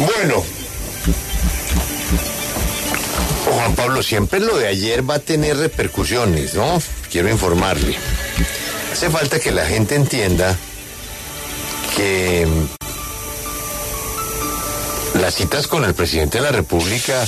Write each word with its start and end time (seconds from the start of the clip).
Bueno. 0.00 0.42
Juan 3.52 3.74
Pablo, 3.74 4.02
siempre 4.02 4.40
lo 4.40 4.56
de 4.56 4.68
ayer 4.68 5.08
va 5.08 5.16
a 5.16 5.18
tener 5.18 5.56
repercusiones, 5.56 6.54
¿no? 6.54 6.80
Quiero 7.10 7.28
informarle. 7.28 7.96
Hace 8.92 9.10
falta 9.10 9.38
que 9.40 9.50
la 9.50 9.66
gente 9.66 9.94
entienda 9.94 10.56
que 11.96 12.46
las 15.20 15.34
citas 15.34 15.66
con 15.66 15.84
el 15.84 15.94
presidente 15.94 16.38
de 16.38 16.44
la 16.44 16.52
República 16.52 17.22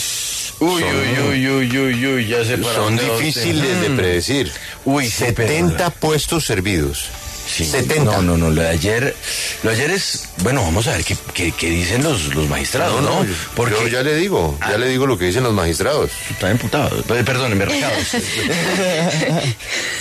Uy, 0.61 0.81
son, 0.81 0.97
uy, 0.97 1.19
uy, 1.19 1.49
uy, 1.49 1.79
uy, 1.79 2.07
uy, 2.07 2.27
ya 2.29 2.45
se 2.45 2.57
para 2.59 2.75
son 2.75 2.85
dónde 2.97 3.09
va 3.09 3.15
usted. 3.17 3.27
difíciles 3.27 3.81
de 3.81 3.89
Mm. 3.91 3.97
predecir. 3.97 4.53
Uy, 4.85 5.11
sí, 5.11 5.25
pero- 5.35 5.49
70 5.49 5.91
puestos 5.91 6.47
servidos. 6.47 7.07
Sí, 7.47 7.65
70. 7.67 8.05
No, 8.05 8.23
no, 8.23 8.37
no, 8.39 8.51
lo 8.51 8.63
de 8.63 8.69
ayer, 8.69 9.15
lo 9.63 9.71
de 9.71 9.77
ayer 9.77 9.91
es, 9.91 10.29
bueno, 10.43 10.63
vamos 10.63 10.87
a 10.87 10.93
ver 10.93 11.05
qué, 11.05 11.17
qué, 11.35 11.53
qué 11.53 11.69
dicen 11.69 12.03
los, 12.03 12.35
los 12.35 12.49
magistrados, 12.49 13.03
¿no? 13.03 13.27
Porque 13.55 13.75
yo 13.75 13.89
ya 13.89 14.03
le 14.03 14.15
digo, 14.15 14.57
ya 14.61 14.79
le 14.79 14.89
digo 14.89 15.07
lo 15.07 15.19
que 15.19 15.27
dicen 15.27 15.43
los 15.43 15.53
magistrados. 15.53 16.11
están 16.31 16.53
imputados, 16.53 17.05
eh, 17.11 17.23
perdón, 17.25 17.53
envergados. 17.53 18.07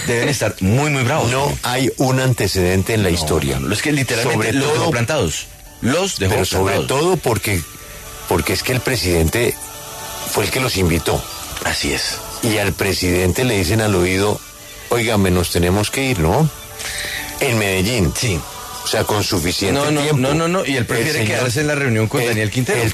Deben 0.08 0.30
estar 0.30 0.56
muy, 0.62 0.90
muy 0.92 1.04
bravos. 1.04 1.32
No 1.32 1.58
hay 1.64 1.92
un 1.98 2.20
antecedente 2.20 2.94
en 2.94 3.04
la 3.04 3.10
No, 3.10 3.16
historia. 3.16 3.60
es 3.72 3.82
que 3.82 3.92
literalmente 3.92 4.36
Sobre 4.48 4.54
los 4.54 4.66
todo- 4.68 4.80
dejó 4.80 4.92
plantados. 4.92 5.46
Los 5.82 6.20
dejó 6.20 6.34
Pero 6.34 6.46
sobre 6.46 6.76
plantados. 6.76 7.02
todo 7.02 7.18
porque, 7.18 7.62
porque 8.30 8.54
es 8.54 8.64
que 8.64 8.72
el 8.72 8.82
presidente 8.82 9.56
fue 10.32 10.46
el 10.46 10.52
que 10.52 10.60
los 10.60 10.78
invitó. 10.78 11.22
Así 11.66 11.92
es. 11.94 12.18
Y 12.44 12.58
al 12.58 12.74
presidente 12.74 13.44
le 13.44 13.58
dicen 13.58 13.82
al 13.82 13.94
oído, 13.96 14.40
óigame, 14.90 15.32
nos 15.32 15.52
tenemos 15.52 15.92
que 15.92 16.04
ir, 16.06 16.20
¿no? 16.20 16.50
En 17.42 17.58
Medellín. 17.60 18.14
Sí. 18.18 18.40
O 18.84 18.88
sea, 18.88 19.04
con 19.04 19.24
suficiente 19.24 19.80
No, 19.80 19.92
no, 19.92 20.02
tiempo. 20.02 20.22
no, 20.22 20.34
no, 20.34 20.48
no, 20.48 20.66
y 20.66 20.76
él 20.76 20.86
prefiere 20.86 21.24
quedarse 21.26 21.62
en 21.62 21.68
la 21.68 21.76
reunión 21.76 22.08
con 22.08 22.26
Daniel 22.26 22.50
Quintero. 22.50 22.82
Él, 22.82 22.94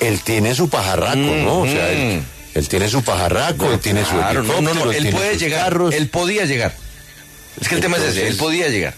él 0.00 0.20
tiene 0.20 0.54
su 0.54 0.68
pajarraco, 0.68 1.16
¿no? 1.16 1.60
O 1.60 1.66
sea, 1.66 1.90
él, 1.92 2.22
él 2.54 2.68
tiene 2.68 2.88
su 2.88 3.02
pajarraco, 3.02 3.70
él 3.72 3.78
tiene 3.80 4.04
su 4.04 4.12
Claro, 4.12 4.42
no, 4.42 4.54
helicóptero, 4.58 4.74
no, 4.74 4.84
no, 4.86 4.92
él 4.92 5.08
puede 5.10 5.36
llegar, 5.38 5.64
carros. 5.64 5.94
él 5.94 6.08
podía 6.08 6.44
llegar. 6.46 6.74
Es 7.60 7.68
que 7.68 7.74
el 7.74 7.80
tema 7.80 7.96
es 7.98 8.04
ese, 8.04 8.28
él 8.28 8.36
podía 8.36 8.68
llegar. 8.68 8.94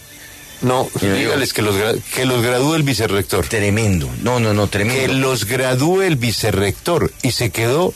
No, 0.60 0.88
dígales 1.00 1.52
que 1.52 1.62
los, 1.62 1.76
que 2.14 2.24
los 2.24 2.42
gradúe 2.42 2.74
el 2.74 2.82
vicerrector. 2.82 3.46
Tremendo. 3.46 4.10
No, 4.22 4.40
no, 4.40 4.54
no, 4.54 4.64
Que 4.66 4.78
tremendo. 4.78 5.12
los 5.14 5.44
gradúe 5.44 6.02
el 6.02 6.16
vicerrector. 6.16 7.12
Y 7.22 7.30
se 7.30 7.50
quedó 7.50 7.94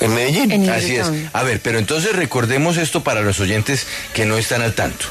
en 0.00 0.14
Medellín. 0.14 0.50
En 0.52 0.68
Así 0.68 0.96
es. 0.96 1.06
A 1.32 1.42
ver, 1.42 1.60
pero 1.62 1.78
entonces 1.78 2.14
recordemos 2.14 2.76
esto 2.76 3.02
para 3.02 3.22
los 3.22 3.40
oyentes 3.40 3.86
que 4.12 4.26
no 4.26 4.36
están 4.36 4.60
al 4.60 4.74
tanto. 4.74 5.06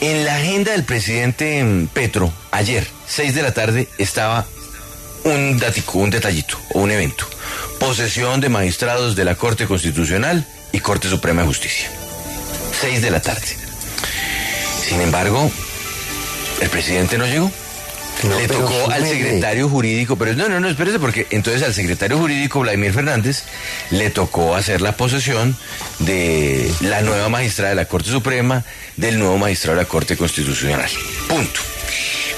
En 0.00 0.24
la 0.24 0.36
agenda 0.36 0.72
del 0.72 0.84
presidente 0.84 1.62
mm, 1.62 1.88
Petro, 1.88 2.32
ayer, 2.50 2.86
6 3.06 3.34
de 3.34 3.42
la 3.42 3.54
tarde, 3.54 3.88
estaba 3.98 4.46
un 5.24 5.58
datico, 5.58 5.98
un 5.98 6.10
detallito, 6.10 6.58
o 6.74 6.80
un 6.80 6.90
evento. 6.90 7.26
Posesión 7.78 8.40
de 8.40 8.48
magistrados 8.48 9.16
de 9.16 9.24
la 9.24 9.34
Corte 9.34 9.66
Constitucional 9.66 10.46
y 10.72 10.80
Corte 10.80 11.08
Suprema 11.08 11.42
de 11.42 11.48
Justicia. 11.48 11.90
6 12.80 13.02
de 13.02 13.10
la 13.10 13.20
tarde. 13.20 13.46
Sin 14.86 15.00
embargo, 15.00 15.50
el 16.60 16.68
presidente 16.68 17.18
no 17.18 17.26
llegó. 17.26 17.50
No, 18.22 18.38
Le 18.38 18.48
tocó 18.48 18.90
al 18.90 19.06
secretario 19.06 19.68
jurídico, 19.68 20.16
pero 20.16 20.34
no, 20.34 20.48
no, 20.48 20.60
no, 20.60 20.68
espérese, 20.68 20.98
porque 20.98 21.26
entonces 21.30 21.62
al 21.62 21.74
secretario 21.74 22.16
jurídico 22.16 22.60
Vladimir 22.60 22.92
Fernández 22.92 23.42
le 23.90 24.08
tocó 24.10 24.54
hacer 24.54 24.80
la 24.80 24.96
posesión 24.96 25.56
de 25.98 26.72
la 26.80 27.02
nueva 27.02 27.28
magistrada 27.28 27.70
de 27.70 27.76
la 27.76 27.84
Corte 27.84 28.10
Suprema, 28.10 28.64
del 28.96 29.18
nuevo 29.18 29.36
magistrado 29.36 29.76
de 29.76 29.84
la 29.84 29.88
Corte 29.88 30.16
Constitucional. 30.16 30.88
Punto. 31.28 31.60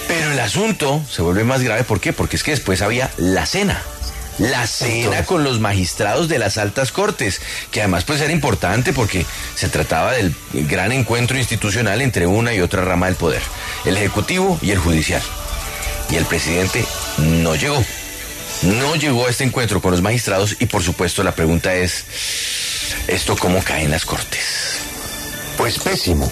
Pero 0.09 0.33
el 0.33 0.41
asunto 0.41 1.05
se 1.11 1.23
vuelve 1.23 1.45
más 1.45 1.63
grave, 1.63 1.85
¿por 1.85 2.01
qué? 2.01 2.13
Porque 2.13 2.37
es 2.37 2.43
que 2.43 2.53
después 2.53 2.83
había 2.83 3.11
la 3.17 3.47
cena. 3.47 3.83
La 4.39 4.67
cena 4.67 4.97
Entonces. 4.97 5.27
con 5.27 5.45
los 5.45 5.61
magistrados 5.61 6.29
de 6.29 6.39
las 6.39 6.59
altas 6.59 6.93
cortes, 6.93 7.41
que 7.71 7.81
además 7.81 8.05
pues 8.05 8.21
era 8.21 8.33
importante 8.33 8.93
porque 8.93 9.25
se 9.55 9.69
trataba 9.69 10.13
del 10.13 10.35
gran 10.53 10.93
encuentro 10.93 11.39
institucional 11.39 12.03
entre 12.03 12.27
una 12.27 12.53
y 12.53 12.61
otra 12.61 12.85
rama 12.85 13.07
del 13.07 13.15
poder, 13.15 13.41
el 13.87 13.97
ejecutivo 13.97 14.59
y 14.61 14.73
el 14.73 14.79
judicial. 14.79 15.23
Y 16.11 16.17
el 16.17 16.25
presidente 16.27 16.85
no 17.19 17.55
llegó. 17.55 17.83
No 18.63 18.95
llegó 18.97 19.27
a 19.27 19.31
este 19.31 19.45
encuentro 19.45 19.83
con 19.83 19.91
los 19.93 20.01
magistrados 20.03 20.57
y 20.61 20.67
por 20.67 20.83
supuesto 20.83 21.23
la 21.23 21.35
pregunta 21.35 21.75
es, 21.75 22.05
¿esto 23.07 23.37
cómo 23.37 23.63
cae 23.63 23.85
en 23.85 23.91
las 23.91 24.05
cortes? 24.05 24.79
Pues 25.59 25.79
pésimo. 25.79 26.31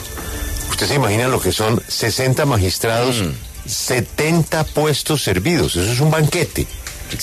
Usted 0.70 0.86
se 0.88 0.94
imagina 0.94 1.28
lo 1.28 1.40
que 1.40 1.52
son 1.52 1.82
60 1.86 2.46
magistrados, 2.46 3.22
Mm. 3.22 3.32
70 3.68 4.64
puestos 4.64 5.22
servidos. 5.22 5.76
Eso 5.76 5.90
es 5.92 6.00
un 6.00 6.10
banquete. 6.10 6.66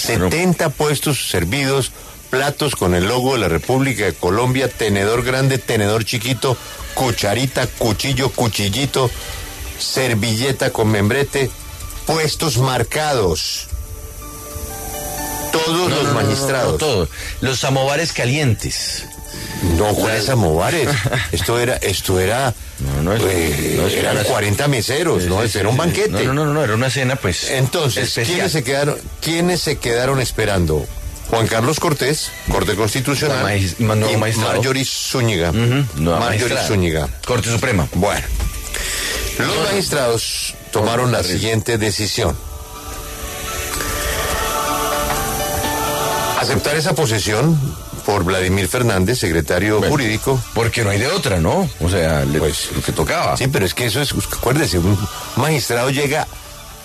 claro. 0.06 0.30
70 0.30 0.70
puestos 0.70 1.30
servidos, 1.30 1.92
platos 2.30 2.76
con 2.76 2.96
el 2.96 3.06
logo 3.08 3.34
de 3.34 3.40
la 3.40 3.48
República 3.48 4.06
de 4.06 4.14
Colombia, 4.14 4.68
tenedor 4.70 5.24
grande, 5.24 5.58
tenedor 5.58 6.06
chiquito, 6.06 6.56
cucharita, 6.94 7.68
cuchillo, 7.68 8.30
cuchillito, 8.32 9.10
servilleta 9.80 10.72
con 10.72 10.90
membrete, 10.90 11.50
puestos 12.14 12.58
marcados. 12.58 13.68
Todos 15.52 15.90
No, 15.90 15.96
los 15.96 16.04
no, 16.06 16.14
magistrados. 16.14 16.72
no, 16.74 16.78
todo. 16.78 17.10
Los 17.42 17.60
samovares 17.60 18.14
calientes. 18.14 19.04
No, 19.78 19.94
¿cuáles 19.94 20.28
amovares? 20.30 20.90
Esto 21.32 21.60
era, 21.60 21.76
esto 21.78 22.20
era, 22.20 22.54
No, 22.80 23.04
no, 23.04 23.14
eh, 23.16 23.76
no, 23.78 23.88
eran 23.88 24.18
una- 24.18 24.26
40 24.26 24.68
meseros, 24.68 25.26
¿no? 25.26 25.42
Era 25.44 25.70
un 25.70 25.78
banquete. 25.78 26.10
No, 26.26 26.34
no, 26.34 26.46
no, 26.46 26.54
no, 26.54 26.64
era 26.64 26.74
una 26.74 26.90
cena 26.90 27.16
pues 27.16 27.50
Entonces, 27.52 28.08
especial. 28.08 28.36
¿quiénes 28.36 28.52
se 28.52 28.64
quedaron, 28.64 28.98
quiénes 29.22 29.62
se 29.62 29.78
quedaron 29.78 30.20
esperando? 30.20 30.86
Juan 31.30 31.48
Carlos 31.48 31.80
Cortés, 31.80 32.30
Corte 32.52 32.76
Constitucional, 32.76 33.58
y. 33.58 33.74
Marjorie 34.18 34.84
Zúñiga. 34.84 35.52
Ujú, 35.52 35.86
nueva 36.02 36.20
Marjorie. 36.20 36.58
Zúñiga. 36.68 37.08
Corte 37.26 37.50
Suprema. 37.50 37.88
Bueno, 37.94 38.26
los 39.46 39.58
magistrados 39.72 40.56
tomaron 40.72 41.12
la 41.12 41.24
siguiente 41.24 41.78
decisión. 41.78 42.36
Aceptar 46.40 46.76
esa 46.76 46.94
posesión 46.96 47.58
por 48.06 48.24
Vladimir 48.24 48.68
Fernández, 48.68 49.20
secretario 49.20 49.78
Bueno. 49.78 49.92
jurídico. 49.92 50.42
Porque 50.56 50.84
no 50.84 50.90
hay 50.90 50.98
de 50.98 51.08
otra, 51.08 51.40
¿no? 51.40 51.70
O 51.80 51.90
sea, 51.90 52.26
le- 52.26 52.40
Pues, 52.40 52.70
lo 52.76 52.82
que 52.82 52.92
tocaba. 52.92 53.38
Sí, 53.38 53.48
pero 53.48 53.66
es 53.66 53.74
que 53.76 53.86
eso 53.86 54.02
es, 54.02 54.12
acuérdese, 54.12 54.80
un 54.80 54.98
magistrado 55.36 55.92
llega 55.92 56.28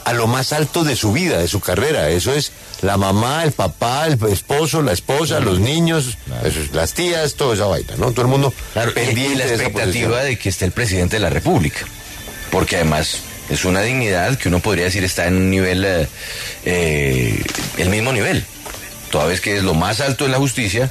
a 0.05 0.13
lo 0.13 0.27
más 0.27 0.53
alto 0.53 0.85
de 0.85 0.95
su 0.95 1.13
vida, 1.13 1.39
de 1.39 1.49
su 1.49 1.61
carrera. 1.61 2.11
Eso 2.11 2.33
es 2.35 2.53
la 2.83 2.99
mamá, 2.99 3.43
el 3.45 3.53
papá, 3.53 4.07
el 4.07 4.19
esposo, 4.31 4.83
la 4.83 4.93
esposa, 4.93 5.41
los 5.41 5.59
niños, 5.59 6.19
eso 6.45 6.61
las 6.75 6.93
tías, 6.93 7.35
toda 7.35 7.55
esa 7.55 7.65
vaina, 7.65 7.95
¿no? 7.97 8.11
Todo 8.13 8.23
el 8.23 8.29
mundo 8.29 8.53
Claro, 8.75 8.93
pendiente 8.93 9.33
y 9.33 9.37
la 9.37 9.47
expectativa 9.47 10.23
de 10.23 10.39
que 10.39 10.51
esté 10.51 10.67
el 10.67 10.73
presidente 10.73 11.17
de 11.17 11.21
la 11.21 11.31
República. 11.31 11.81
Porque 12.57 12.77
además 12.77 13.19
es 13.51 13.67
una 13.67 13.83
dignidad 13.83 14.39
que 14.39 14.49
uno 14.49 14.61
podría 14.61 14.87
decir 14.87 15.05
está 15.05 15.27
en 15.27 15.37
un 15.37 15.51
nivel, 15.51 15.85
eh, 15.85 16.09
eh, 16.65 17.45
el 17.77 17.91
mismo 17.91 18.15
nivel. 18.15 18.47
Toda 19.11 19.27
vez 19.27 19.43
que 19.43 19.59
es 19.59 19.63
lo 19.63 19.75
más 19.75 20.01
alto 20.01 20.25
en 20.25 20.33
la 20.33 20.39
justicia 20.39 20.91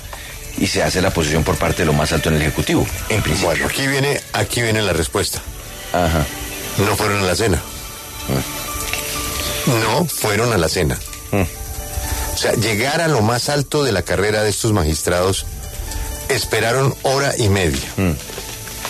y 0.59 0.67
se 0.67 0.83
hace 0.83 1.01
la 1.01 1.09
posición 1.09 1.43
por 1.43 1.55
parte 1.57 1.81
de 1.81 1.87
lo 1.87 1.93
más 1.93 2.11
alto 2.11 2.29
en 2.29 2.35
el 2.35 2.43
Ejecutivo, 2.43 2.85
en 3.09 3.19
principio. 3.23 3.47
Bueno, 3.49 3.65
aquí 3.65 3.87
viene, 3.87 4.21
aquí 4.33 4.61
viene 4.61 4.83
la 4.83 4.93
respuesta. 4.93 5.41
Ajá. 5.91 6.23
No 6.77 6.95
fueron 6.95 7.23
a 7.23 7.25
la 7.25 7.35
cena. 7.35 7.59
No 9.65 10.05
fueron 10.05 10.53
a 10.53 10.59
la 10.59 10.69
cena. 10.69 10.99
O 11.31 12.37
sea, 12.37 12.53
llegar 12.53 13.01
a 13.01 13.07
lo 13.07 13.23
más 13.23 13.49
alto 13.49 13.83
de 13.83 13.91
la 13.91 14.03
carrera 14.03 14.43
de 14.43 14.51
estos 14.51 14.71
magistrados, 14.71 15.47
esperaron 16.29 16.93
hora 17.01 17.33
y 17.39 17.49
media. 17.49 17.81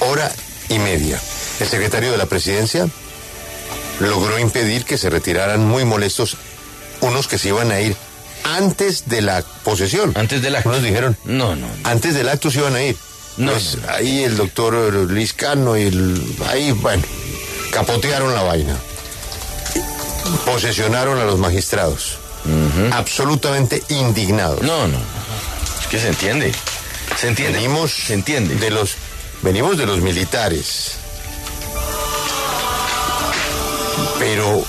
Hora 0.01 0.29
y 0.67 0.77
media. 0.79 1.21
El 1.59 1.67
secretario 1.67 2.11
de 2.11 2.17
la 2.17 2.25
presidencia 2.25 2.87
logró 3.99 4.37
impedir 4.39 4.83
que 4.85 4.97
se 4.97 5.09
retiraran 5.09 5.65
muy 5.65 5.85
molestos 5.85 6.37
unos 7.01 7.27
que 7.27 7.37
se 7.37 7.49
iban 7.49 7.71
a 7.71 7.79
ir 7.79 7.95
antes 8.43 9.07
de 9.07 9.21
la 9.21 9.41
posesión. 9.63 10.11
Antes 10.15 10.41
del 10.41 10.55
acto. 10.55 10.69
Unos 10.69 10.83
dijeron, 10.83 11.17
No, 11.25 11.55
no. 11.55 11.67
antes 11.83 12.13
del 12.13 12.29
acto 12.29 12.51
se 12.51 12.59
iban 12.59 12.75
a 12.75 12.83
ir. 12.83 12.95
No, 13.37 13.51
Pues 13.51 13.77
no, 13.77 13.89
ahí 13.93 14.23
el 14.23 14.37
doctor 14.37 14.73
Luis 14.93 15.33
Cano 15.33 15.77
y 15.77 15.83
el, 15.83 16.35
ahí, 16.47 16.71
bueno, 16.71 17.03
capotearon 17.71 18.33
la 18.33 18.43
vaina. 18.43 18.75
Posesionaron 20.45 21.19
a 21.19 21.25
los 21.25 21.37
magistrados. 21.39 22.17
Absolutamente 22.91 23.81
indignados. 23.89 24.61
No, 24.61 24.87
no. 24.87 24.97
no. 24.97 24.99
Es 25.81 25.87
que 25.87 25.99
se 25.99 26.09
entiende. 26.09 26.53
Se 27.19 27.27
entiende. 27.27 27.57
venimos 27.59 27.91
Se 27.91 28.13
entiende. 28.13 28.55
de 28.55 28.69
los 28.69 28.95
venimos 29.41 29.77
de 29.77 29.85
los 29.85 29.99
militares. 30.01 30.91
Pero 34.25 34.65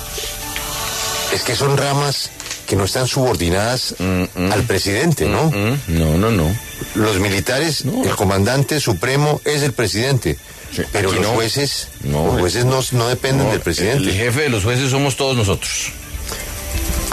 es 1.33 1.43
que 1.43 1.57
son 1.57 1.79
ramas 1.79 2.31
que 2.67 2.77
no 2.77 2.85
están 2.85 3.07
subordinadas 3.07 3.95
al 3.99 4.63
presidente, 4.65 5.25
¿no? 5.25 5.45
Mm, 5.51 5.79
No, 5.99 6.19
no, 6.19 6.31
no. 6.31 6.55
Los 6.95 7.19
militares, 7.21 7.85
el 8.05 8.15
comandante 8.17 8.81
supremo 8.81 9.41
es 9.47 9.63
el 9.63 9.73
presidente. 9.73 10.37
Sí, 10.75 10.83
pero 10.93 11.11
los 11.11 11.23
no. 11.23 11.29
jueces, 11.31 11.89
No, 12.03 12.27
los 12.27 12.41
jueces 12.41 12.65
no, 12.67 12.81
no 12.93 13.09
dependen 13.09 13.51
del 13.51 13.61
presidente. 13.61 14.11
El 14.11 14.15
jefe 14.17 14.43
de 14.43 14.49
los 14.51 14.63
jueces 14.65 14.91
somos 14.91 15.17
todos 15.17 15.35
nosotros. 15.37 15.93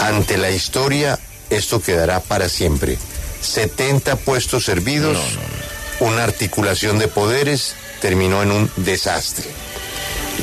Ante 0.00 0.36
la 0.36 0.50
historia, 0.50 1.18
esto 1.48 1.80
quedará 1.80 2.20
para 2.20 2.48
siempre. 2.50 2.98
70 3.40 4.16
puestos 4.16 4.64
servidos, 4.66 5.16
una 6.00 6.24
articulación 6.24 6.98
de 6.98 7.08
poderes, 7.08 7.74
terminó 8.02 8.42
en 8.42 8.50
un 8.50 8.70
desastre. 8.76 9.46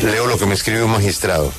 Leo 0.04 0.26
lo 0.26 0.38
que 0.40 0.46
me 0.48 0.54
escribe 0.56 0.84
un 0.84 0.92
magistrado. 0.92 1.52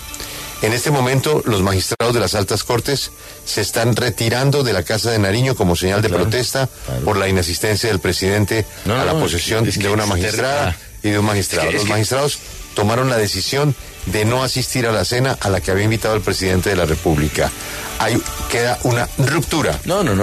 En 0.63 0.73
este 0.73 0.93
momento, 0.93 1.43
los 1.45 1.61
magistrados 1.61 2.15
de 2.15 2.21
las 2.21 2.37
altas 2.37 2.63
cortes 2.63 3.11
se 3.45 3.61
están 3.61 3.97
retirando 3.97 4.63
de 4.63 4.73
la 4.73 4.85
Casa 4.85 5.11
de 5.11 5.19
Nariño 5.19 5.57
como 5.57 5.75
señal 5.75 6.03
de 6.03 6.09
protesta 6.09 6.69
por 7.05 7.17
la 7.17 7.29
inasistencia 7.29 7.89
del 7.89 7.99
presidente 7.99 8.65
a 8.87 9.05
la 9.05 9.19
posesión 9.19 9.65
de 9.65 9.89
una 9.89 10.07
magistrada 10.07 10.77
y 11.03 11.11
de 11.11 11.19
un 11.19 11.27
magistrado. 11.27 11.73
los 11.73 11.89
magistrados 11.89 12.39
tomaron 12.75 13.11
la 13.11 13.17
decisión 13.17 13.75
de 14.07 14.25
no 14.25 14.43
asistir 14.43 14.87
a 14.87 14.93
la 14.93 15.05
cena 15.05 15.37
a 15.41 15.51
la 15.51 15.61
que 15.61 15.73
había 15.73 15.85
invitado 15.85 16.15
el 16.15 16.23
presidente 16.23 16.71
de 16.71 16.77
la 16.77 16.87
República. 16.87 17.51
Hay, 17.99 18.21
queda 18.51 18.79
una 18.85 19.09
ruptura 19.19 19.79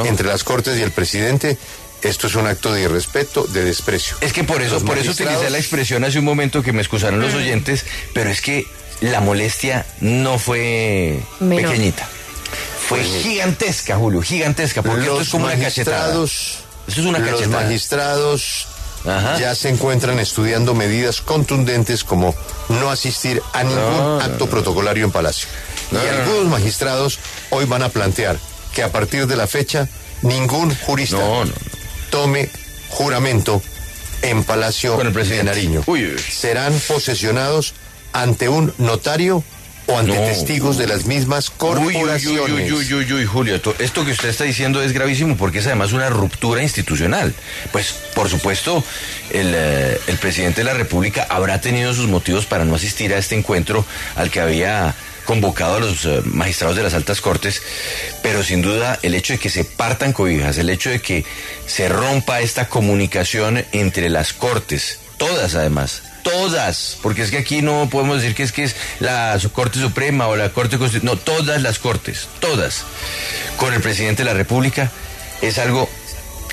entre 0.06 0.28
las 0.28 0.44
cortes 0.44 0.78
y 0.78 0.82
el 0.82 0.92
presidente 0.92 1.58
esto 2.02 2.28
es 2.28 2.36
un 2.36 2.48
acto 2.48 2.72
de 2.72 2.82
irrespeto, 2.82 3.46
de 3.48 3.64
desprecio. 3.64 4.18
Es 4.22 4.34
que 4.34 4.44
por 4.44 4.62
eso, 4.62 4.84
por 4.84 4.98
eso 4.98 5.12
utilicé 5.12 5.50
la 5.50 5.58
expresión 5.58 6.04
hace 6.04 6.20
un 6.20 6.26
momento 6.26 6.62
que 6.62 6.74
me 6.74 6.82
excusaron 6.82 7.20
los 7.20 7.34
oyentes, 7.34 7.86
pero 8.14 8.30
es 8.30 8.42
que 8.42 8.66
la 9.02 9.22
molestia 9.22 9.86
no 10.02 10.40
fue 10.40 11.20
pequeñita. 11.40 12.08
Fue 12.88 13.04
gigantesca, 13.04 13.98
Julio, 13.98 14.22
gigantesca, 14.22 14.82
porque 14.82 15.02
esto 15.02 15.22
es 15.22 15.30
como 15.30 15.46
una 15.46 15.60
cachetada. 15.60 16.12
Esto 16.14 17.02
es 17.02 17.06
una 17.06 17.20
cachetada. 17.20 17.42
Los 17.42 17.50
magistrados 17.50 18.68
ya 19.06 19.56
se 19.56 19.70
encuentran 19.70 20.20
estudiando 20.20 20.74
medidas 20.74 21.22
contundentes 21.22 22.04
como 22.04 22.36
no 22.70 22.90
asistir 22.90 23.42
a 23.54 23.64
ningún 23.64 24.22
acto 24.22 24.48
protocolario 24.48 25.06
en 25.06 25.12
Palacio. 25.12 25.48
y 25.92 26.08
algunos 26.08 26.48
magistrados 26.48 27.20
hoy 27.50 27.66
van 27.66 27.84
a 27.84 27.90
plantear 27.90 28.38
que 28.74 28.84
a 28.84 28.92
partir 28.92 29.28
de 29.28 29.36
la 29.36 29.48
fecha 29.48 29.88
ningún 30.22 30.76
jurista 30.76 31.18
tome 32.10 32.50
juramento 32.90 33.62
en 34.22 34.44
Palacio 34.44 34.98
de 34.98 35.44
Nariño. 35.44 35.84
Serán 36.18 36.74
posesionados 36.88 37.74
ante 38.14 38.50
un 38.50 38.74
notario 38.78 39.44
o 39.88 39.98
ante 39.98 40.14
testigos 40.14 40.78
de 40.78 40.88
las 40.88 41.06
mismas 41.06 41.50
corporaciones. 41.50 42.26
Uy, 42.26 42.72
uy, 42.72 42.94
uy, 42.94 43.14
uy, 43.14 43.26
Julio, 43.26 43.56
esto, 43.80 44.06
que 44.06 44.12
usted 44.12 44.30
está 44.30 44.44
diciendo 44.44 44.84
es 44.84 44.92
gravísimo 44.92 45.36
porque 45.36 45.60
es 45.60 45.66
además 45.66 45.94
una 45.94 46.10
ruptura 46.10 46.62
institucional. 46.62 47.34
Pues, 47.72 47.94
por 48.14 48.30
supuesto, 48.30 48.84
el, 49.32 49.54
eh, 49.56 50.00
el 50.08 50.18
presidente 50.18 50.62
de 50.62 50.66
la 50.66 50.74
República 50.74 51.26
habrá 51.30 51.60
tenido 51.60 51.94
sus 51.94 52.08
motivos 52.08 52.46
para 52.46 52.66
no 52.66 52.76
asistir 52.76 53.14
a 53.14 53.18
este 53.18 53.36
encuentro 53.36 53.86
al 54.16 54.30
que 54.30 54.42
había 54.42 54.96
convocado 55.30 55.76
a 55.76 55.80
los 55.80 56.06
eh, 56.06 56.24
magistrados 56.26 56.76
de 56.76 56.82
las 56.82 56.96
altas 56.96 57.22
cortes, 57.22 57.62
pero 58.24 58.42
sin 58.42 58.64
duda 58.64 58.98
el 59.04 59.14
hecho 59.14 59.34
de 59.34 59.38
que 59.38 59.52
se 59.52 59.64
partan 59.64 60.12
cobijas, 60.12 60.58
el 60.58 60.72
hecho 60.72 60.90
de 60.90 61.04
que 61.04 61.24
se 61.68 61.88
rompa 61.88 62.40
esta 62.40 62.68
comunicación 62.68 63.64
entre 63.72 64.10
las 64.10 64.34
cortes, 64.34 64.98
todas 65.18 65.54
además, 65.54 66.02
todas, 66.24 66.98
porque 67.04 67.22
es 67.22 67.30
que 67.30 67.38
aquí 67.38 67.62
no 67.62 67.90
podemos 67.92 68.20
decir 68.20 68.34
que 68.34 68.42
es 68.42 68.52
que 68.52 68.64
es 68.64 68.76
la 69.00 69.40
Corte 69.54 69.80
Suprema 69.80 70.26
o 70.30 70.36
la 70.36 70.50
Corte 70.50 70.80
Constitucional, 70.80 71.18
no, 71.18 71.22
todas 71.22 71.62
las 71.62 71.78
cortes, 71.78 72.28
todas, 72.40 72.82
con 73.58 73.72
el 73.72 73.82
presidente 73.82 74.24
de 74.24 74.32
la 74.32 74.34
República, 74.36 74.90
es 75.44 75.60
algo 75.60 75.88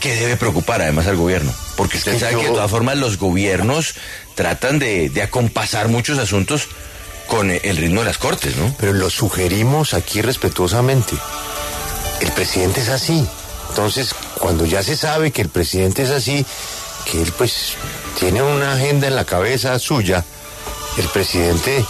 que 0.03 0.17
debe 0.17 0.37
preocupar 0.37 0.83
además 0.83 1.07
al 1.07 1.17
gobierno, 1.17 1.55
porque 1.79 1.97
usted 1.97 2.21
sabe 2.21 2.37
que 2.37 2.49
de 2.49 2.51
todas 2.51 2.71
formas 2.71 2.99
los 2.99 3.17
gobiernos 3.17 3.95
tratan 4.35 4.79
de, 4.79 5.09
de 5.09 5.23
acompasar 5.23 5.89
muchos 5.89 6.19
asuntos 6.19 6.69
con 7.27 7.51
el 7.51 7.77
ritmo 7.77 8.01
de 8.01 8.07
las 8.07 8.19
cortes, 8.19 8.57
¿no? 8.57 8.75
Pero 8.79 8.93
lo 8.93 9.11
sugerimos 9.11 9.95
aquí 9.95 10.23
respetuosamente. 10.23 11.15
El 12.21 12.33
presidente 12.33 12.81
es 12.81 12.89
así. 12.89 13.27
Entonces, 13.71 14.15
cuando 14.39 14.65
ya 14.65 14.83
se 14.83 14.97
sabe 14.97 15.33
que 15.33 15.43
el 15.43 15.49
presidente 15.49 16.03
es 16.03 16.11
así, 16.11 16.47
que 17.11 17.23
él 17.23 17.33
pues 17.37 17.75
tiene 18.19 18.43
una 18.43 18.75
agenda 18.75 19.07
en 19.07 19.17
la 19.17 19.25
cabeza 19.25 19.79
suya, 19.79 20.25
el 20.97 21.09
presidente, 21.09 21.85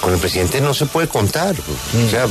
con 0.00 0.14
el 0.14 0.18
presidente 0.18 0.60
no 0.60 0.72
se 0.72 0.86
puede 0.86 1.08
contar. 1.08 1.54
O 1.54 2.10
sea, 2.10 2.26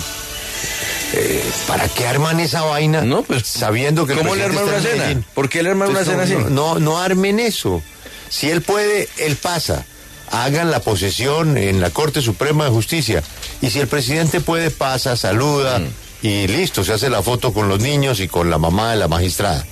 eh, 1.14 1.44
¿para 1.68 1.88
qué 1.90 2.08
arman 2.08 2.40
esa 2.40 2.64
vaina? 2.64 3.02
No, 3.02 3.22
pues 3.22 3.46
sabiendo 3.46 4.08
que... 4.08 4.16
¿Cómo 4.16 4.36
le 4.36 4.44
arman 4.44 4.64
una 4.64 4.82
cena? 4.82 5.22
¿Por 5.34 5.50
qué 5.50 5.62
le 5.62 5.70
arman 5.70 5.90
una 5.90 6.04
cena 6.04 6.24
así? 6.24 6.36
No, 6.50 6.80
no 6.80 6.98
armen 6.98 7.40
eso. 7.40 7.84
Si 8.30 8.50
él 8.50 8.62
puede, 8.62 9.08
él 9.18 9.36
pasa 9.36 9.86
hagan 10.32 10.72
la 10.72 10.80
posesión 10.80 11.58
en 11.58 11.82
la 11.82 11.90
Corte 11.90 12.22
Suprema 12.22 12.66
de 12.66 12.72
Justicia. 12.72 13.24
Y 13.62 13.70
si 13.70 13.80
el 13.80 13.88
presidente 13.88 14.42
puede, 14.42 14.72
pasa, 14.72 15.16
saluda 15.16 15.80
mm. 15.80 16.26
y 16.26 16.48
listo, 16.48 16.84
se 16.84 16.94
hace 16.94 17.10
la 17.10 17.22
foto 17.22 17.54
con 17.54 17.70
los 17.70 17.80
niños 17.80 18.20
y 18.20 18.28
con 18.28 18.50
la 18.50 18.58
mamá 18.58 18.92
de 18.92 18.98
la 18.98 19.08
magistrada. 19.08 19.66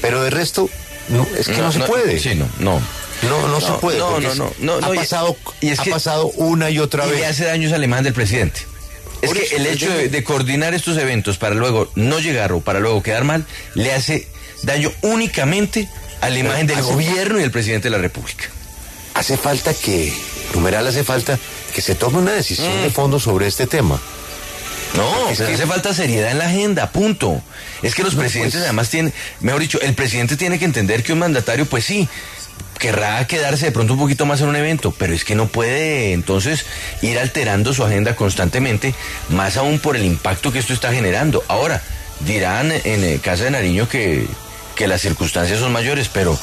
Pero 0.00 0.22
de 0.22 0.30
resto, 0.30 0.68
es 1.36 1.46
que 1.46 1.58
no, 1.58 1.72
se 1.72 1.80
puede. 1.80 2.18
Sí, 2.18 2.34
no, 2.34 2.48
no. 2.58 2.80
No, 3.28 3.48
no, 3.48 3.60
se 3.60 3.72
puede. 3.72 3.98
No, 3.98 4.20
no, 4.20 4.52
no, 4.60 4.74
Ha 4.74 4.94
pasado, 4.94 5.36
y 5.60 5.70
es 5.70 5.80
ha 5.80 5.84
pasado 5.84 6.26
una 6.36 6.70
y 6.70 6.78
otra 6.78 7.04
vez. 7.06 7.20
Y 7.20 7.24
hace 7.24 7.46
daños 7.46 7.72
alemán 7.72 8.04
del 8.04 8.12
presidente. 8.12 8.60
Es 9.22 9.32
que 9.32 9.56
el 9.56 9.66
hecho 9.66 9.90
de, 9.90 10.24
coordinar 10.24 10.74
estos 10.74 10.96
eventos 10.96 11.38
para 11.38 11.56
luego 11.56 11.90
no 11.96 12.20
llegar 12.20 12.52
o 12.52 12.60
para 12.60 12.78
luego 12.78 13.02
quedar 13.02 13.24
mal, 13.24 13.44
le 13.74 13.92
hace 13.92 14.28
daño 14.62 14.92
únicamente 15.02 15.88
a 16.20 16.30
la 16.30 16.38
imagen 16.38 16.68
del 16.68 16.82
gobierno 16.82 17.38
y 17.38 17.42
del 17.42 17.50
presidente 17.50 17.88
de 17.88 17.96
la 17.96 17.98
República 17.98 18.50
hace 19.18 19.36
falta 19.36 19.74
que, 19.74 20.12
numeral 20.54 20.86
hace 20.86 21.02
falta 21.02 21.38
que 21.74 21.82
se 21.82 21.94
tome 21.94 22.18
una 22.18 22.32
decisión 22.32 22.82
de 22.82 22.88
mm. 22.88 22.92
fondo 22.92 23.18
sobre 23.18 23.46
este 23.46 23.66
tema. 23.66 24.00
No, 24.96 25.28
es 25.28 25.38
que 25.38 25.52
hace 25.52 25.66
falta 25.66 25.92
seriedad 25.92 26.30
en 26.30 26.38
la 26.38 26.46
agenda, 26.46 26.90
punto. 26.92 27.42
Es 27.82 27.94
que 27.94 28.02
los 28.02 28.14
presidentes 28.14 28.54
pues. 28.54 28.64
además 28.64 28.88
tienen, 28.88 29.12
mejor 29.40 29.60
dicho, 29.60 29.80
el 29.80 29.94
presidente 29.94 30.36
tiene 30.36 30.58
que 30.58 30.64
entender 30.64 31.02
que 31.02 31.12
un 31.12 31.18
mandatario, 31.18 31.66
pues 31.66 31.84
sí, 31.84 32.08
querrá 32.78 33.26
quedarse 33.26 33.66
de 33.66 33.72
pronto 33.72 33.94
un 33.94 33.98
poquito 33.98 34.24
más 34.24 34.40
en 34.40 34.48
un 34.48 34.56
evento, 34.56 34.94
pero 34.96 35.12
es 35.12 35.24
que 35.24 35.34
no 35.34 35.48
puede 35.48 36.12
entonces 36.12 36.64
ir 37.02 37.18
alterando 37.18 37.74
su 37.74 37.84
agenda 37.84 38.16
constantemente, 38.16 38.94
más 39.28 39.56
aún 39.56 39.78
por 39.78 39.96
el 39.96 40.04
impacto 40.04 40.52
que 40.52 40.60
esto 40.60 40.72
está 40.72 40.92
generando. 40.92 41.44
Ahora, 41.48 41.82
dirán 42.20 42.72
en 42.72 43.18
Casa 43.18 43.44
de 43.44 43.50
Nariño 43.50 43.88
que, 43.88 44.26
que 44.74 44.86
las 44.86 45.02
circunstancias 45.02 45.58
son 45.58 45.72
mayores, 45.72 46.08
pero 46.08 46.38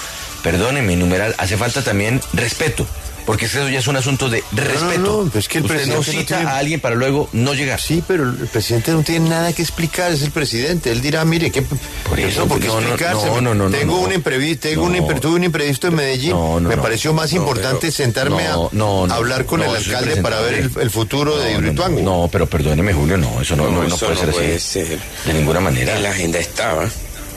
perdóneme, 0.46 0.96
numeral, 0.96 1.34
hace 1.40 1.58
falta 1.58 1.82
también 1.82 2.22
respeto. 2.34 2.86
Porque 3.26 3.46
eso 3.46 3.68
ya 3.68 3.80
es 3.80 3.88
un 3.88 3.96
asunto 3.96 4.30
de 4.30 4.44
respeto. 4.52 5.00
No, 5.00 5.24
no, 5.24 5.32
es 5.34 5.48
que 5.48 5.58
el 5.58 5.64
presidente 5.64 5.96
no 5.96 6.04
cita 6.04 6.42
a 6.42 6.58
alguien 6.60 6.80
para 6.80 6.94
luego 6.94 7.28
no 7.34 7.56
llegar. 7.56 7.82
Sí, 7.82 8.04
pero 8.08 8.30
el 8.30 8.48
presidente 8.48 8.92
no 8.92 9.02
tiene 9.02 9.28
nada 9.28 9.52
que 9.52 9.64
explicar, 9.64 10.12
es 10.12 10.22
el 10.22 10.30
presidente. 10.30 10.92
Él 10.92 11.02
dirá, 11.02 11.26
mire, 11.26 11.50
¿qué? 11.50 11.64
Por 11.64 12.20
eso, 12.20 12.48
porque 12.48 12.68
no, 12.68 12.80
explicarse. 12.80 13.26
No, 13.26 13.42
no, 13.42 13.56
no, 13.56 13.72
tengo 13.72 14.00
un 14.00 14.14
imprevisto, 14.14 14.70
tengo 14.70 14.84
un 14.84 15.20
tuve 15.20 15.38
un 15.38 15.44
imprevisto 15.44 15.88
en 15.88 15.96
Medellín. 15.96 16.38
me 16.62 16.78
pareció 16.78 17.14
más 17.14 17.34
importante 17.34 17.92
sentarme 17.92 18.46
a, 18.46 18.54
hablar 19.16 19.48
con 19.48 19.64
el 19.64 19.76
alcalde 19.76 20.18
para 20.18 20.42
ver 20.42 20.70
el, 20.80 20.92
futuro 20.92 21.40
de 21.40 21.54
Hidroituango. 21.54 22.02
No, 22.02 22.30
pero 22.32 22.46
perdóneme, 22.46 22.94
Julio, 22.94 23.18
no, 23.18 23.42
eso 23.42 23.56
no, 23.56 23.72
no, 23.72 23.98
puede 23.98 24.16
ser 24.16 24.30
así. 24.30 24.80
De 25.26 25.34
ninguna 25.34 25.60
manera. 25.60 25.96
En 25.96 26.04
la 26.04 26.12
agenda 26.12 26.38
estaba. 26.38 26.88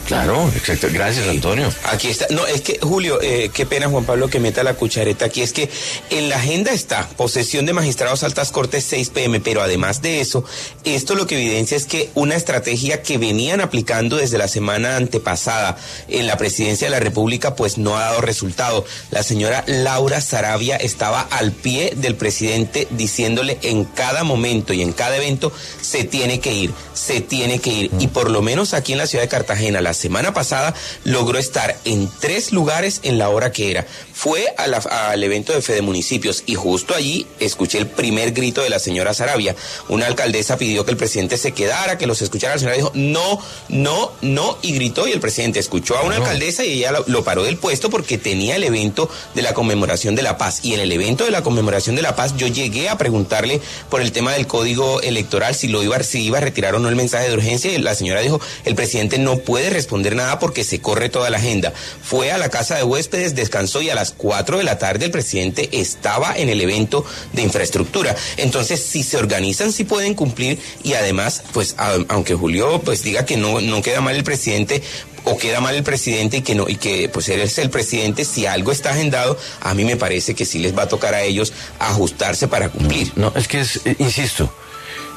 Claro, 0.08 0.50
exacto. 0.56 0.88
Gracias, 0.90 1.28
Antonio. 1.28 1.70
Aquí 1.84 2.08
está. 2.08 2.26
No, 2.30 2.46
es 2.46 2.62
que, 2.62 2.78
Julio, 2.80 3.20
eh, 3.20 3.50
qué 3.52 3.66
pena, 3.66 3.90
Juan 3.90 4.06
Pablo, 4.06 4.28
que 4.28 4.40
meta 4.40 4.62
la 4.62 4.72
cuchareta 4.72 5.26
aquí. 5.26 5.42
Es 5.42 5.52
que 5.52 5.68
en 6.08 6.30
la 6.30 6.36
agenda 6.36 6.72
está 6.72 7.06
posesión 7.10 7.66
de 7.66 7.74
magistrados 7.74 8.22
altas 8.22 8.50
cortes 8.50 8.84
6 8.84 9.10
pm, 9.10 9.40
pero 9.40 9.60
además 9.60 10.00
de 10.00 10.22
eso, 10.22 10.46
esto 10.84 11.14
lo 11.14 11.26
que 11.26 11.34
evidencia 11.36 11.76
es 11.76 11.84
que 11.84 12.08
una 12.14 12.36
estrategia 12.36 13.02
que 13.02 13.18
venían 13.18 13.60
aplicando 13.60 14.16
desde 14.16 14.38
la 14.38 14.48
semana 14.48 14.96
antepasada 14.96 15.76
en 16.08 16.26
la 16.26 16.38
presidencia 16.38 16.86
de 16.86 16.92
la 16.92 17.00
República, 17.00 17.54
pues 17.54 17.76
no 17.76 17.98
ha 17.98 18.06
dado 18.06 18.22
resultado. 18.22 18.86
La 19.10 19.22
señora 19.22 19.62
Laura 19.66 20.22
Sarabia 20.22 20.76
estaba 20.76 21.20
al 21.20 21.52
pie 21.52 21.92
del 21.94 22.14
presidente 22.14 22.88
diciéndole 22.92 23.58
en 23.60 23.84
cada 23.84 24.24
momento 24.24 24.72
y 24.72 24.80
en 24.80 24.94
cada 24.94 25.18
evento 25.18 25.52
se 25.82 26.04
tiene 26.04 26.40
que 26.40 26.54
ir, 26.54 26.72
se 26.94 27.20
tiene 27.20 27.58
que 27.58 27.70
ir. 27.70 27.90
Y 27.98 28.06
por 28.06 28.30
lo 28.30 28.40
menos 28.40 28.72
aquí 28.72 28.92
en 28.92 28.98
la 28.98 29.06
ciudad 29.06 29.24
de 29.24 29.28
Cartagena, 29.28 29.82
las 29.82 29.97
semana 29.98 30.32
pasada 30.32 30.74
logró 31.04 31.38
estar 31.38 31.76
en 31.84 32.08
tres 32.20 32.52
lugares 32.52 33.00
en 33.02 33.18
la 33.18 33.28
hora 33.28 33.52
que 33.52 33.70
era. 33.70 33.86
Fue 34.14 34.52
al 34.56 35.22
evento 35.22 35.52
de 35.52 35.62
Fede 35.62 35.82
Municipios 35.82 36.42
y 36.46 36.54
justo 36.54 36.94
allí 36.94 37.26
escuché 37.38 37.78
el 37.78 37.86
primer 37.86 38.32
grito 38.32 38.62
de 38.62 38.70
la 38.70 38.78
señora 38.78 39.14
Sarabia. 39.14 39.54
Una 39.88 40.06
alcaldesa 40.06 40.56
pidió 40.56 40.84
que 40.84 40.90
el 40.90 40.96
presidente 40.96 41.36
se 41.36 41.52
quedara, 41.52 41.98
que 41.98 42.06
los 42.06 42.20
escuchara. 42.22 42.54
La 42.54 42.58
señora 42.58 42.76
dijo 42.76 42.90
no, 42.94 43.40
no, 43.68 44.12
no 44.22 44.58
y 44.62 44.72
gritó 44.72 45.06
y 45.06 45.12
el 45.12 45.20
presidente 45.20 45.60
escuchó 45.60 45.96
a 45.96 46.02
una 46.02 46.16
alcaldesa 46.16 46.64
y 46.64 46.72
ella 46.72 46.92
lo, 47.06 47.22
paró 47.22 47.44
del 47.44 47.58
puesto 47.58 47.90
porque 47.90 48.18
tenía 48.18 48.56
el 48.56 48.64
evento 48.64 49.08
de 49.34 49.42
la 49.42 49.54
conmemoración 49.54 50.14
de 50.14 50.22
la 50.22 50.36
paz. 50.36 50.60
Y 50.64 50.74
en 50.74 50.80
el 50.80 50.90
evento 50.90 51.24
de 51.24 51.30
la 51.30 51.42
conmemoración 51.42 51.94
de 51.94 52.02
la 52.02 52.16
paz 52.16 52.36
yo 52.36 52.46
llegué 52.46 52.88
a 52.88 52.98
preguntarle 52.98 53.60
por 53.88 54.00
el 54.00 54.10
tema 54.10 54.32
del 54.32 54.46
código 54.46 55.00
electoral 55.00 55.54
si 55.54 55.68
lo 55.68 55.82
iba, 55.82 56.02
si 56.02 56.22
iba 56.22 56.38
a 56.38 56.40
retirar 56.40 56.74
o 56.74 56.78
no 56.78 56.88
el 56.88 56.96
mensaje 56.96 57.28
de 57.28 57.34
urgencia 57.34 57.72
y 57.72 57.78
la 57.78 57.94
señora 57.94 58.20
dijo 58.20 58.40
el 58.64 58.74
presidente 58.74 59.18
no 59.18 59.38
puede 59.38 59.70
responder 59.78 60.16
nada 60.16 60.38
porque 60.38 60.64
se 60.64 60.80
corre 60.80 61.08
toda 61.08 61.30
la 61.30 61.38
agenda. 61.38 61.72
Fue 62.02 62.32
a 62.32 62.38
la 62.38 62.48
casa 62.48 62.76
de 62.76 62.82
huéspedes, 62.82 63.36
descansó 63.36 63.80
y 63.80 63.90
a 63.90 63.94
las 63.94 64.10
4 64.10 64.58
de 64.58 64.64
la 64.64 64.78
tarde 64.78 65.06
el 65.06 65.10
presidente 65.12 65.68
estaba 65.72 66.36
en 66.36 66.48
el 66.48 66.60
evento 66.60 67.04
de 67.32 67.42
infraestructura. 67.42 68.16
Entonces, 68.36 68.82
si 68.82 69.02
se 69.02 69.16
organizan, 69.16 69.72
sí 69.72 69.84
pueden 69.84 70.14
cumplir 70.14 70.58
y 70.82 70.94
además, 70.94 71.42
pues, 71.52 71.76
aunque 72.08 72.34
Julio 72.34 72.80
pues 72.84 73.02
diga 73.02 73.24
que 73.24 73.36
no, 73.36 73.60
no 73.60 73.82
queda 73.82 74.00
mal 74.00 74.16
el 74.16 74.24
presidente, 74.24 74.82
o 75.24 75.36
queda 75.36 75.60
mal 75.60 75.74
el 75.74 75.82
presidente 75.82 76.38
y 76.38 76.42
que 76.42 76.54
no 76.54 76.68
y 76.68 76.76
que 76.76 77.08
pues 77.08 77.28
él 77.28 77.40
es 77.40 77.58
el 77.58 77.70
presidente 77.70 78.24
si 78.24 78.46
algo 78.46 78.72
está 78.72 78.90
agendado 78.90 79.36
a 79.60 79.74
mí 79.74 79.84
me 79.84 79.96
parece 79.96 80.34
que 80.34 80.44
sí 80.44 80.58
les 80.58 80.76
va 80.76 80.84
a 80.84 80.88
tocar 80.88 81.12
a 81.12 81.22
ellos 81.22 81.52
ajustarse 81.78 82.48
para 82.48 82.70
cumplir 82.70 83.12
no, 83.16 83.32
es 83.34 83.48
que 83.48 83.60
es, 83.60 83.80
eh, 83.84 83.96
insisto 83.98 84.50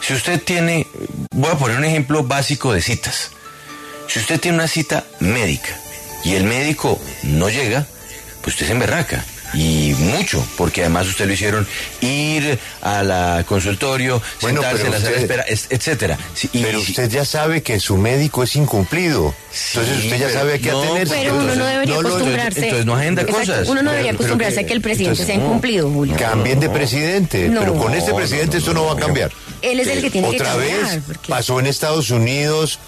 si 0.02 0.14
usted 0.14 0.42
tiene 0.42 0.88
voy 1.34 1.52
a 1.52 1.58
poner 1.58 1.78
un 1.78 1.86
ejemplo 1.86 2.24
básico 2.24 2.74
de 2.74 2.82
citas 2.82 3.32
si 4.12 4.20
usted 4.20 4.42
tiene 4.42 4.58
una 4.58 4.68
cita 4.68 5.06
médica 5.20 5.70
y 6.26 6.34
el 6.34 6.44
médico 6.44 7.00
no 7.24 7.50
llega 7.50 7.86
pues 8.42 8.56
usted 8.56 8.68
se 8.68 8.74
emberraca 8.74 9.24
y 9.54 9.94
mucho, 10.00 10.46
porque 10.58 10.82
además 10.82 11.08
usted 11.08 11.28
lo 11.28 11.34
hicieron 11.34 11.68
ir 12.00 12.58
a 12.82 13.04
la 13.04 13.44
consultorio, 13.48 14.22
sentarse 14.40 14.86
en 14.86 14.92
la 14.92 15.00
sala 15.00 15.12
de 15.12 15.22
espera, 15.22 15.46
etcétera. 15.48 16.18
pero 16.54 16.80
usted 16.80 17.10
ya 17.10 17.26
sabe 17.26 17.62
que 17.62 17.80
su 17.80 17.98
médico 17.98 18.44
es 18.44 18.56
incumplido. 18.56 19.36
entonces 19.74 20.06
usted 20.06 20.20
ya 20.20 20.30
sabe 20.30 20.54
a 20.54 20.58
qué 20.58 20.72
atenerse. 20.72 21.16
Pero 21.16 21.36
uno 21.36 21.56
no 21.56 21.66
debería 21.66 21.96
acostumbrarse. 22.00 22.64
Entonces 22.64 22.86
no 22.86 22.96
agenda 22.96 23.26
cosas. 23.26 23.68
Uno 23.68 23.84
no 23.84 23.92
debería 23.92 24.14
acostumbrarse 24.14 24.62
a 24.62 24.66
que 24.66 24.74
el 24.74 24.82
presidente 24.82 25.26
sea 25.26 25.36
incumplido, 25.36 25.90
Julio. 25.90 26.16
Cambien 26.18 26.60
de 26.60 26.70
presidente, 26.70 27.52
pero 27.54 27.76
con 27.76 27.94
este 27.94 28.14
presidente 28.14 28.58
esto 28.58 28.74
no 28.74 28.86
va 28.86 28.94
a 28.94 28.98
cambiar. 28.98 29.32
Él 29.62 29.80
es 29.80 29.88
el 29.88 30.02
que 30.02 30.10
tiene 30.10 30.32
que 30.32 30.38
cambiar. 30.38 30.78
Otra 30.78 30.96
vez 30.96 31.02
pasó 31.28 31.60
en 31.60 31.68
Estados 31.68 32.10
Unidos, 32.10 32.80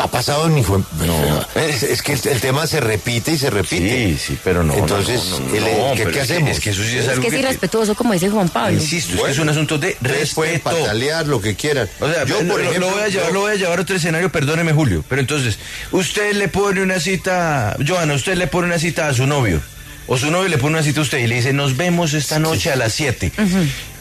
ha 0.00 0.08
pasado 0.08 0.48
ni 0.48 0.62
fue. 0.62 0.78
No. 0.78 1.46
Es, 1.54 2.02
que 2.02 2.12
el, 2.12 2.40
tema 2.40 2.66
se 2.66 2.80
repite 2.80 3.32
y 3.32 3.38
se 3.38 3.50
repite. 3.50 4.08
Sí, 4.08 4.18
sí, 4.18 4.38
pero 4.42 4.62
no. 4.62 4.74
Entonces, 4.74 5.20
¿qué, 5.50 6.20
hacemos? 6.20 6.50
Es 6.50 6.60
que 6.60 6.70
eso 6.70 6.82
sí 6.82 6.96
es, 6.96 7.08
algo. 7.08 7.22
Es 7.22 7.28
que 7.30 7.36
es 7.36 7.42
irrespetuoso, 7.42 7.94
como 7.94 8.12
dice 8.12 8.30
Juan 8.30 8.48
Pablo. 8.48 8.74
Insisto, 8.74 9.14
es 9.16 9.22
que 9.22 9.30
es 9.30 9.38
un 9.38 9.48
asunto 9.48 9.78
de 9.78 9.96
respeto. 10.00 10.70
patalear 10.70 11.26
lo 11.26 11.40
que 11.40 11.54
quieran. 11.54 11.88
O 12.00 12.08
sea, 12.08 12.24
yo, 12.24 12.46
por 12.46 12.60
ejemplo. 12.60 12.88
Lo 12.88 12.94
voy, 12.94 13.02
a 13.02 13.08
llevar, 13.08 13.32
lo 13.32 13.40
voy 13.40 13.52
a 13.52 13.54
llevar 13.56 13.78
a 13.78 13.82
otro 13.82 13.96
escenario, 13.96 14.30
perdóneme, 14.30 14.72
Julio. 14.72 15.04
Pero 15.08 15.20
entonces, 15.20 15.58
usted 15.90 16.34
le 16.34 16.48
pone 16.48 16.82
una 16.82 17.00
cita. 17.00 17.76
Joana, 17.86 18.14
usted 18.14 18.36
le 18.36 18.46
pone 18.46 18.66
una 18.66 18.78
cita 18.78 19.08
a 19.08 19.14
su 19.14 19.26
novio. 19.26 19.60
O 20.06 20.18
su 20.18 20.30
novio 20.30 20.48
le 20.48 20.58
pone 20.58 20.74
una 20.74 20.82
cita 20.82 21.00
a 21.00 21.02
usted 21.04 21.18
y 21.18 21.26
le 21.26 21.36
dice, 21.36 21.52
nos 21.52 21.76
vemos 21.76 22.12
esta 22.12 22.38
noche 22.38 22.72
a 22.72 22.76
las 22.76 22.92
7. 22.92 23.32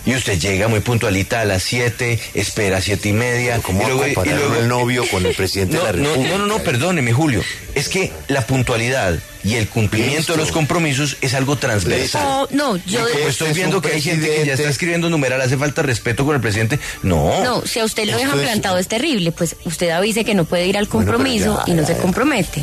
Y 0.05 0.15
usted 0.15 0.39
llega 0.39 0.67
muy 0.67 0.79
puntualita 0.79 1.41
a 1.41 1.45
las 1.45 1.61
7, 1.63 2.19
espera 2.33 2.77
a 2.77 2.81
siete 2.81 3.09
y 3.09 3.13
media. 3.13 3.59
¿Cómo 3.61 3.83
y 3.83 3.85
luego, 3.85 4.05
y 4.25 4.29
luego 4.29 4.55
el 4.55 4.67
novio 4.67 5.03
con 5.09 5.25
el 5.25 5.35
presidente 5.35 5.75
no, 5.75 5.81
de 5.81 5.85
la 5.85 5.91
República? 5.91 6.37
No, 6.37 6.37
no, 6.39 6.47
no, 6.47 6.59
perdóneme, 6.59 7.13
Julio. 7.13 7.43
Es 7.75 7.87
que 7.87 8.11
la 8.27 8.45
puntualidad 8.47 9.19
y 9.43 9.55
el 9.55 9.67
cumplimiento 9.67 10.33
de 10.33 10.39
los 10.39 10.51
compromisos 10.51 11.17
es 11.21 11.33
algo 11.35 11.55
transversal. 11.55 12.23
No, 12.23 12.47
no, 12.51 12.77
yo... 12.85 12.99
como 13.11 13.27
estoy 13.27 13.53
viendo 13.53 13.81
que 13.81 13.91
hay 13.91 14.01
gente 14.01 14.27
que 14.27 14.45
ya 14.45 14.53
está 14.53 14.69
escribiendo 14.69 15.09
numeral, 15.09 15.39
hace 15.41 15.57
falta 15.57 15.83
respeto 15.83 16.25
con 16.25 16.35
el 16.35 16.41
presidente. 16.41 16.79
No. 17.03 17.43
No, 17.43 17.65
si 17.65 17.79
a 17.79 17.85
usted 17.85 18.05
lo 18.05 18.17
dejan 18.17 18.39
plantado 18.39 18.77
es 18.79 18.87
terrible, 18.87 19.31
pues 19.31 19.55
usted 19.65 19.89
avise 19.91 20.25
que 20.25 20.33
no 20.33 20.45
puede 20.45 20.65
ir 20.65 20.77
al 20.77 20.87
compromiso 20.87 21.61
y 21.67 21.73
no 21.73 21.85
se 21.85 21.95
compromete. 21.97 22.61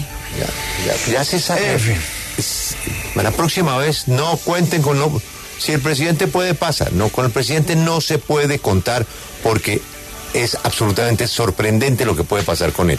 Ya, 0.87 1.13
ya, 1.13 1.25
se 1.25 1.39
sabe. 1.39 1.73
En 1.73 1.81
fin. 1.81 1.97
La 3.17 3.31
próxima 3.33 3.77
vez 3.79 4.07
no 4.07 4.37
cuenten 4.39 4.83
con 4.83 4.99
lo 4.99 5.21
si 5.59 5.73
el 5.73 5.81
presidente 5.81 6.27
puede, 6.27 6.55
pasa. 6.55 6.89
No, 6.93 7.09
con 7.09 7.27
el 7.27 7.31
presidente 7.31 7.77
no 7.77 8.01
se 8.01 8.19
puede 8.19 8.59
contar 8.59 9.07
porque 9.43 9.81
es 10.35 10.57
absolutamente 10.63 11.27
sorprendente 11.27 12.05
lo 12.05 12.17
que 12.17 12.25
puede 12.25 12.45
pasar 12.45 12.73
con 12.73 12.91
él. 12.91 12.99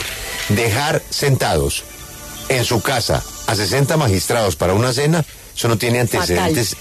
Dejar 0.49 1.01
sentados 1.09 1.83
en 2.49 2.65
su 2.65 2.81
casa 2.81 3.23
a 3.47 3.55
60 3.55 3.97
magistrados 3.97 4.55
para 4.55 4.73
una 4.73 4.93
cena, 4.93 5.23
eso 5.55 5.67
no 5.67 5.77
tiene 5.77 5.99
antecedentes 5.99 6.75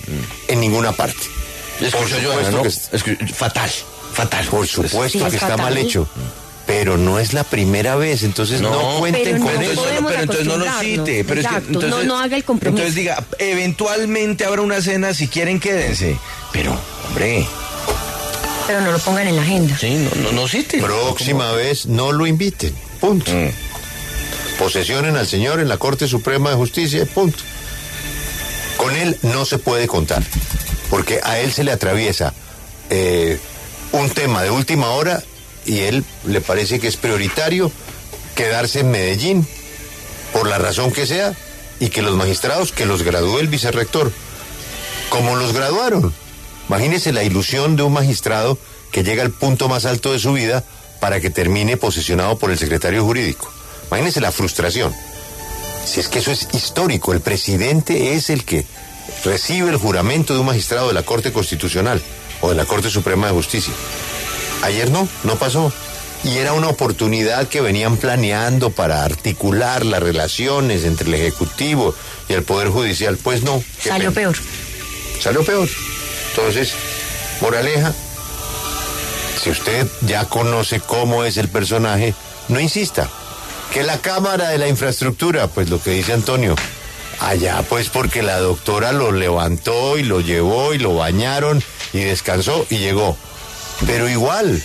en 0.48 0.60
ninguna 0.60 0.92
parte. 0.92 1.20
Que 2.62 2.68
es, 2.68 3.34
fatal, 3.34 3.70
fatal. 4.12 4.46
Por 4.46 4.66
supuesto 4.66 5.28
que 5.30 5.36
está 5.36 5.56
mal 5.56 5.76
hecho 5.76 6.08
pero 6.68 6.98
no 6.98 7.18
es 7.18 7.32
la 7.32 7.44
primera 7.44 7.96
vez, 7.96 8.22
entonces 8.22 8.60
no, 8.60 8.98
cuenten 8.98 9.40
con 9.40 9.62
eso. 9.62 9.86
pero 10.06 10.20
entonces 10.20 10.46
no 10.46 10.58
lo 10.58 10.66
cite, 10.78 11.24
pero 11.24 11.40
es 11.40 11.46
que, 11.46 11.56
entonces, 11.56 12.04
no, 12.04 12.18
haga 12.18 12.36
el 12.36 12.44
compromiso. 12.44 12.82
Entonces 12.82 12.94
diga, 12.94 13.24
eventualmente 13.38 14.44
habrá 14.44 14.60
una 14.60 14.82
cena, 14.82 15.14
si 15.14 15.28
quieren 15.28 15.60
quédense, 15.60 16.18
pero 16.52 16.78
hombre. 17.08 17.46
Pero 18.66 18.82
no 18.82 18.92
lo 18.92 18.98
pongan 18.98 19.26
en 19.28 19.36
la 19.36 19.42
agenda. 19.42 19.78
Sí, 19.78 19.94
no, 19.94 20.10
no, 20.22 20.32
no 20.32 20.46
cite. 20.46 20.82
Próxima 20.82 21.52
vez 21.52 21.86
no 21.86 22.12
lo 22.12 22.26
inviten, 22.26 22.74
punto. 23.00 23.32
Mm. 23.32 23.48
Posesionen 24.58 25.16
al 25.16 25.26
señor 25.26 25.60
en 25.60 25.70
la 25.70 25.78
Corte 25.78 26.06
Suprema 26.06 26.50
de 26.50 26.56
Justicia, 26.56 27.06
punto. 27.06 27.38
Con 28.76 28.94
él 28.94 29.16
no 29.22 29.46
se 29.46 29.56
puede 29.56 29.88
contar, 29.88 30.22
porque 30.90 31.20
a 31.24 31.40
él 31.40 31.50
se 31.50 31.64
le 31.64 31.72
atraviesa 31.72 32.34
eh, 32.90 33.38
un 33.92 34.10
tema 34.10 34.42
de 34.42 34.50
última 34.50 34.90
hora 34.90 35.22
y 35.68 35.80
él 35.80 36.02
le 36.26 36.40
parece 36.40 36.80
que 36.80 36.88
es 36.88 36.96
prioritario 36.96 37.70
quedarse 38.34 38.80
en 38.80 38.90
Medellín, 38.90 39.46
por 40.32 40.48
la 40.48 40.56
razón 40.56 40.90
que 40.90 41.06
sea, 41.06 41.34
y 41.78 41.90
que 41.90 42.00
los 42.00 42.16
magistrados, 42.16 42.72
que 42.72 42.86
los 42.86 43.02
gradúe 43.02 43.38
el 43.38 43.48
vicerrector, 43.48 44.10
como 45.10 45.36
los 45.36 45.52
graduaron. 45.52 46.14
Imagínese 46.68 47.12
la 47.12 47.22
ilusión 47.22 47.76
de 47.76 47.82
un 47.82 47.92
magistrado 47.92 48.58
que 48.90 49.04
llega 49.04 49.22
al 49.22 49.30
punto 49.30 49.68
más 49.68 49.84
alto 49.84 50.12
de 50.12 50.18
su 50.18 50.32
vida 50.32 50.64
para 51.00 51.20
que 51.20 51.30
termine 51.30 51.76
posesionado 51.76 52.38
por 52.38 52.50
el 52.50 52.58
secretario 52.58 53.04
jurídico. 53.04 53.52
Imagínese 53.88 54.20
la 54.20 54.32
frustración. 54.32 54.94
Si 55.84 56.00
es 56.00 56.08
que 56.08 56.20
eso 56.20 56.30
es 56.32 56.48
histórico, 56.54 57.12
el 57.12 57.20
presidente 57.20 58.14
es 58.14 58.30
el 58.30 58.44
que 58.44 58.64
recibe 59.24 59.68
el 59.68 59.76
juramento 59.76 60.32
de 60.32 60.40
un 60.40 60.46
magistrado 60.46 60.88
de 60.88 60.94
la 60.94 61.02
Corte 61.02 61.32
Constitucional 61.32 62.02
o 62.40 62.48
de 62.48 62.54
la 62.54 62.64
Corte 62.64 62.90
Suprema 62.90 63.26
de 63.26 63.34
Justicia. 63.34 63.74
Ayer 64.62 64.90
no, 64.90 65.08
no 65.24 65.36
pasó. 65.36 65.72
Y 66.24 66.38
era 66.38 66.52
una 66.52 66.68
oportunidad 66.68 67.46
que 67.46 67.60
venían 67.60 67.96
planeando 67.96 68.70
para 68.70 69.04
articular 69.04 69.86
las 69.86 70.02
relaciones 70.02 70.84
entre 70.84 71.06
el 71.06 71.14
Ejecutivo 71.14 71.94
y 72.28 72.32
el 72.32 72.42
Poder 72.42 72.68
Judicial. 72.68 73.16
Pues 73.16 73.42
no. 73.42 73.62
Salió 73.80 74.12
peor. 74.12 74.36
Salió 75.20 75.44
peor. 75.44 75.68
Entonces, 76.30 76.72
moraleja, 77.40 77.92
si 79.42 79.50
usted 79.50 79.86
ya 80.02 80.24
conoce 80.24 80.80
cómo 80.80 81.24
es 81.24 81.36
el 81.36 81.48
personaje, 81.48 82.14
no 82.48 82.58
insista. 82.58 83.08
Que 83.72 83.82
la 83.82 83.98
Cámara 83.98 84.48
de 84.48 84.58
la 84.58 84.68
Infraestructura, 84.68 85.46
pues 85.46 85.70
lo 85.70 85.80
que 85.80 85.90
dice 85.90 86.12
Antonio, 86.12 86.56
allá 87.20 87.62
pues 87.68 87.88
porque 87.88 88.22
la 88.22 88.38
doctora 88.38 88.92
lo 88.92 89.12
levantó 89.12 89.98
y 89.98 90.02
lo 90.02 90.20
llevó 90.20 90.74
y 90.74 90.78
lo 90.78 90.94
bañaron 90.94 91.62
y 91.92 92.00
descansó 92.00 92.66
y 92.70 92.78
llegó. 92.78 93.16
Pero 93.86 94.08
igual, 94.08 94.62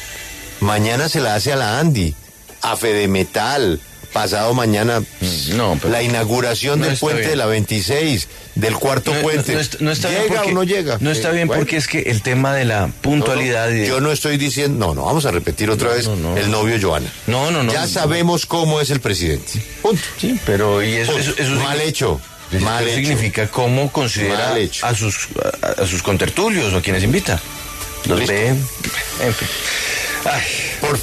mañana 0.59 1.09
se 1.09 1.21
la 1.21 1.35
hace 1.35 1.53
a 1.53 1.55
la 1.55 1.79
Andy, 1.79 2.15
a 2.61 2.75
Fede 2.75 3.07
Metal, 3.07 3.79
pasado 4.13 4.53
mañana 4.53 5.01
mm, 5.01 5.87
la 5.89 6.03
inauguración 6.03 6.81
del 6.81 6.95
puente 6.97 7.27
de 7.27 7.35
la 7.35 7.47
26, 7.47 8.27
del 8.55 8.75
cuarto 8.75 9.11
puente. 9.21 9.57
No, 9.79 9.91
está 9.91 10.09
¿Llega 10.09 10.43
o 10.43 10.51
no 10.51 10.63
llega? 10.63 10.97
No 11.01 11.11
está 11.11 11.31
bien 11.31 11.47
porque 11.47 11.75
es 11.75 11.87
que 11.87 12.01
el 12.01 12.21
tema 12.21 12.53
de 12.53 12.63
la 12.63 12.87
puntualidad. 13.01 13.69
Yo 13.71 13.99
no 13.99 14.11
estoy 14.11 14.37
diciendo, 14.37 14.87
no, 14.87 14.95
no, 14.95 15.05
vamos 15.05 15.25
a 15.25 15.31
repetir 15.31 15.69
otra 15.69 15.89
vez 15.89 16.07
el 16.07 16.51
novio 16.51 16.77
Joana. 16.81 17.11
No, 17.27 17.51
no, 17.51 17.63
no. 17.63 17.73
Ya 17.73 17.87
sabemos 17.87 18.45
cómo 18.45 18.79
es 18.79 18.91
el 18.91 19.01
presidente. 19.01 19.61
Punto. 19.81 20.03
Sí, 20.17 20.39
pero 20.45 20.81
y 20.83 20.93
eso, 20.93 21.13
mal 21.57 21.81
hecho. 21.81 22.21
Mal 22.59 22.87
significa 22.87 23.47
cómo 23.47 23.91
considera 23.91 24.55
a 24.83 24.93
sus 24.93 25.29
a, 25.61 25.87
sus 25.87 26.03
contertulios 26.03 26.71
o 26.71 26.77
a 26.77 26.81
quienes 26.81 27.03
invita. 27.03 27.41
Los 28.05 28.27
ve. 28.27 28.47
En 28.47 29.33
fin. 29.33 29.47
Ay. 30.25 30.41
Por 30.81 30.97